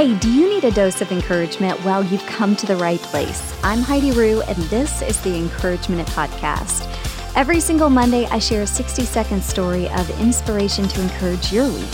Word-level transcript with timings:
Hey, 0.00 0.14
do 0.14 0.32
you 0.32 0.48
need 0.48 0.64
a 0.64 0.70
dose 0.70 1.02
of 1.02 1.12
encouragement? 1.12 1.84
Well, 1.84 2.02
you've 2.02 2.24
come 2.24 2.56
to 2.56 2.64
the 2.64 2.76
right 2.76 2.98
place. 2.98 3.54
I'm 3.62 3.80
Heidi 3.80 4.12
Rue, 4.12 4.40
and 4.40 4.56
this 4.70 5.02
is 5.02 5.20
the 5.20 5.36
Encouragement 5.36 6.08
Podcast. 6.08 6.88
Every 7.36 7.60
single 7.60 7.90
Monday, 7.90 8.24
I 8.28 8.38
share 8.38 8.62
a 8.62 8.66
60 8.66 9.04
second 9.04 9.44
story 9.44 9.90
of 9.90 10.08
inspiration 10.18 10.88
to 10.88 11.02
encourage 11.02 11.52
your 11.52 11.68
week. 11.68 11.90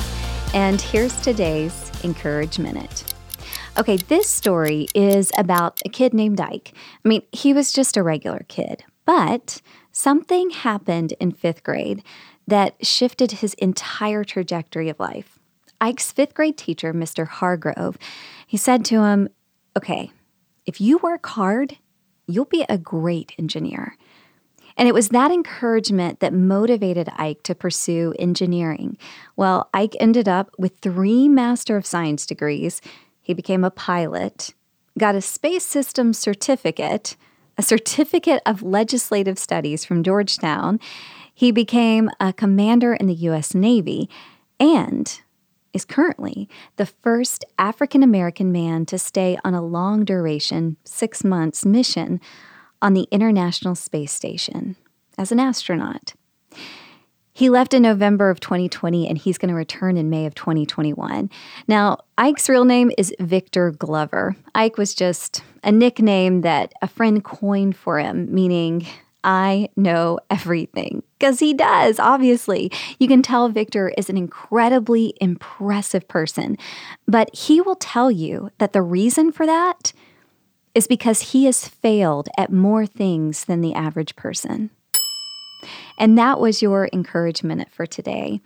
And 0.55 0.81
here's 0.81 1.21
today's 1.21 1.91
Encourage 2.05 2.61
Minute. 2.61 3.13
Okay, 3.77 3.97
this 3.97 4.29
story 4.29 4.87
is 4.95 5.33
about 5.37 5.81
a 5.85 5.89
kid 5.89 6.15
named 6.15 6.41
Ike. 6.41 6.75
I 7.05 7.09
mean, 7.09 7.23
he 7.33 7.53
was 7.53 7.73
just 7.73 7.97
a 7.97 8.05
regular 8.05 8.45
kid, 8.47 8.85
but 9.05 9.61
something 9.91 10.51
happened 10.51 11.15
in 11.19 11.33
fifth 11.33 11.65
grade 11.65 12.05
that 12.47 12.87
shifted 12.87 13.33
his 13.33 13.55
entire 13.55 14.23
trajectory 14.23 14.89
of 14.89 15.01
life. 15.01 15.36
Ike's 15.81 16.13
fifth 16.13 16.35
grade 16.35 16.57
teacher, 16.57 16.93
Mr. 16.93 17.27
Hargrove, 17.27 17.99
he 18.47 18.57
said 18.57 18.85
to 18.87 19.03
him, 19.03 19.29
Okay, 19.77 20.11
if 20.65 20.81
you 20.81 20.99
work 20.99 21.27
hard, 21.27 21.77
you'll 22.27 22.45
be 22.47 22.65
a 22.69 22.79
great 22.79 23.33
engineer. 23.39 23.97
And 24.77 24.89
it 24.89 24.95
was 24.95 25.09
that 25.09 25.31
encouragement 25.31 26.21
that 26.21 26.35
motivated 26.35 27.09
Ike 27.17 27.43
to 27.45 27.55
pursue 27.55 28.15
engineering. 28.19 28.99
Well, 29.35 29.71
Ike 29.73 29.97
ended 30.01 30.29
up 30.29 30.51
with 30.59 30.79
three 30.79 31.29
Master 31.29 31.77
of 31.77 31.87
Science 31.87 32.27
degrees. 32.27 32.83
He 33.23 33.33
became 33.33 33.65
a 33.65 33.71
pilot, 33.71 34.55
got 34.99 35.15
a 35.15 35.23
space 35.23 35.65
systems 35.65 36.19
certificate, 36.19 37.17
a 37.57 37.63
certificate 37.63 38.43
of 38.45 38.63
legislative 38.63 39.39
studies 39.39 39.85
from 39.85 40.03
Georgetown. 40.03 40.79
He 41.33 41.51
became 41.51 42.11
a 42.21 42.33
commander 42.33 42.95
in 42.95 43.07
the 43.07 43.15
U.S. 43.15 43.55
Navy, 43.55 44.11
and 44.61 45.21
is 45.77 45.85
currently 45.85 46.49
the 46.77 46.87
first 46.87 47.45
African 47.59 48.03
American 48.03 48.51
man 48.51 48.87
to 48.87 48.99
stay 48.99 49.39
on 49.45 49.55
a 49.55 49.63
long 49.63 50.05
duration, 50.05 50.79
six 50.85 51.23
months 51.23 51.67
mission 51.67 52.19
on 52.81 52.95
the 52.95 53.07
International 53.11 53.75
Space 53.75 54.13
Station 54.13 54.75
as 55.19 55.31
an 55.31 55.39
astronaut. 55.39 56.15
He 57.35 57.51
left 57.51 57.75
in 57.75 57.83
November 57.83 58.31
of 58.31 58.41
2020 58.41 59.07
and 59.07 59.19
he's 59.19 59.37
going 59.37 59.51
to 59.51 59.55
return 59.55 59.99
in 59.99 60.09
May 60.09 60.25
of 60.25 60.35
2021. 60.35 61.29
Now, 61.69 61.99
Ike's 62.17 62.49
real 62.49 62.65
name 62.65 62.91
is 62.97 63.15
Victor 63.21 63.73
Glover. 63.73 64.35
Ike 64.55 64.79
was 64.79 64.95
just 64.95 65.43
a 65.63 65.71
nickname 65.71 66.41
that 66.41 66.73
a 66.81 66.89
friend 66.89 67.23
coined 67.23 67.77
for 67.77 67.99
him, 67.99 68.35
meaning 68.35 68.87
I 69.27 69.71
know 69.77 70.21
everything. 70.31 71.03
Because 71.19 71.41
he 71.41 71.53
does, 71.53 71.99
obviously. 71.99 72.71
You 73.01 73.09
can 73.09 73.23
tell 73.23 73.49
Victor 73.49 73.93
is 73.99 74.09
an 74.09 74.17
incredibly 74.17 75.15
impressive 75.21 76.07
person, 76.07 76.57
but 77.09 77.35
he 77.35 77.61
will 77.61 77.75
tell 77.75 78.11
you 78.11 78.51
that 78.59 78.73
the 78.73 78.83
reason 78.83 79.33
for 79.33 79.45
that 79.45 79.93
is 80.75 80.87
because 80.87 81.33
he 81.33 81.47
has 81.47 81.67
failed 81.67 82.29
at 82.39 82.53
more 82.53 82.87
things 82.87 83.47
than 83.47 83.63
the 83.63 83.75
average 83.75 84.15
person. 84.15 84.71
And 85.99 86.17
that 86.17 86.39
was 86.39 86.63
your 86.63 86.89
encouragement 86.93 87.69
for 87.73 87.85
today. 87.85 88.41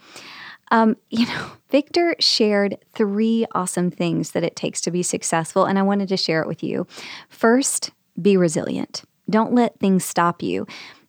Um, 0.71 0.97
you 1.11 1.27
know, 1.27 1.51
Victor 1.69 2.17
shared 2.21 2.79
three 2.95 3.45
awesome 3.53 3.91
things 3.91 4.31
that 4.31 4.45
it 4.45 4.57
takes 4.57 4.81
to 4.83 4.91
be 4.91 5.03
successful, 5.03 5.67
and 5.67 5.79
I 5.79 5.83
wanted 5.83 6.09
to 6.09 6.17
share 6.17 6.41
it 6.41 6.49
with 6.49 6.63
you. 6.63 6.87
First, 7.29 7.91
be 8.21 8.37
resilient. 8.37 9.03
Don't 9.31 9.55
let 9.55 9.79
things 9.79 10.05
stop 10.05 10.43
you. 10.43 10.67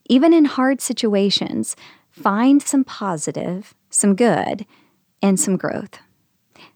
Even 0.08 0.34
in 0.34 0.46
hard 0.46 0.82
situations, 0.82 1.76
find 2.10 2.62
some 2.62 2.84
positive, 2.84 3.74
some 3.90 4.16
good, 4.16 4.66
and 5.22 5.40
some 5.40 5.58
growth. 5.58 6.00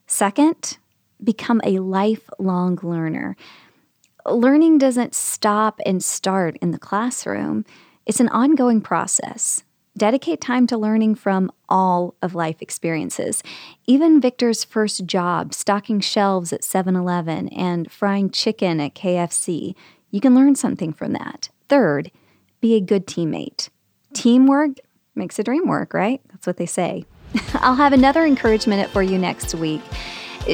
Second, 0.08 0.78
become 1.24 1.62
a 1.64 1.80
lifelong 1.80 2.80
learner. 2.84 3.36
Learning 4.26 4.78
doesn't 4.78 5.14
stop 5.14 5.80
and 5.86 6.04
start 6.04 6.58
in 6.62 6.72
the 6.72 6.80
classroom, 6.80 7.66
it's 8.06 8.20
an 8.20 8.30
ongoing 8.30 8.82
process. 8.82 9.64
Dedicate 9.98 10.42
time 10.42 10.68
to 10.68 10.78
learning 10.78 11.16
from 11.16 11.50
all 11.70 12.16
of 12.22 12.36
life 12.36 12.62
experiences. 12.62 13.42
Even 13.88 14.20
Victor's 14.20 14.64
first 14.64 15.06
job, 15.06 15.54
stocking 15.54 16.02
shelves 16.02 16.52
at 16.52 16.64
7 16.64 16.96
Eleven 16.96 17.48
and 17.50 17.90
frying 17.90 18.30
chicken 18.30 18.80
at 18.82 18.94
KFC, 18.94 19.74
you 20.16 20.22
can 20.22 20.34
learn 20.34 20.56
something 20.56 20.94
from 20.94 21.12
that. 21.12 21.50
Third, 21.68 22.10
be 22.62 22.76
a 22.76 22.80
good 22.80 23.06
teammate. 23.06 23.68
Teamwork 24.14 24.78
makes 25.14 25.38
a 25.40 25.44
dream 25.44 25.68
work, 25.68 25.94
right? 25.94 26.22
That's 26.32 26.48
what 26.48 26.56
they 26.56 26.66
say. 26.66 27.04
I'll 27.56 27.76
have 27.76 27.92
another 27.92 28.24
encouragement 28.24 28.90
for 28.92 29.04
you 29.04 29.18
next 29.18 29.54
week. 29.56 29.82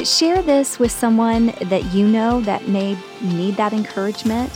Share 0.04 0.42
this 0.42 0.80
with 0.80 0.92
someone 0.92 1.54
that 1.66 1.94
you 1.94 2.08
know 2.08 2.42
that 2.42 2.70
may 2.70 2.98
need 3.22 3.56
that 3.58 3.72
encouragement. 3.72 4.52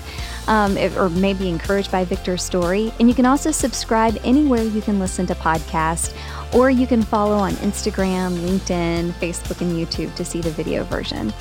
Um, 0.47 0.77
or 0.77 1.09
may 1.09 1.33
be 1.33 1.49
encouraged 1.49 1.91
by 1.91 2.05
Victor's 2.05 2.43
story. 2.43 2.93
And 2.99 3.09
you 3.09 3.15
can 3.15 3.25
also 3.25 3.49
subscribe 3.49 4.15
anywhere 4.23 4.61
you 4.61 4.79
can 4.79 4.99
listen 4.99 5.25
to 5.25 5.33
podcasts, 5.33 6.15
or 6.53 6.69
you 6.69 6.85
can 6.85 7.01
follow 7.01 7.35
on 7.35 7.53
Instagram, 7.53 8.37
LinkedIn, 8.37 9.09
Facebook, 9.13 9.61
and 9.61 9.71
YouTube 9.71 10.13
to 10.13 10.23
see 10.23 10.41
the 10.41 10.51
video 10.51 10.83
version. 10.83 11.33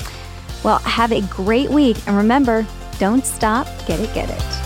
Well, 0.63 0.79
have 0.79 1.11
a 1.11 1.21
great 1.21 1.69
week. 1.69 1.97
And 2.07 2.17
remember, 2.17 2.65
don't 2.99 3.25
stop, 3.25 3.67
get 3.87 3.99
it, 3.99 4.13
get 4.13 4.29
it. 4.29 4.64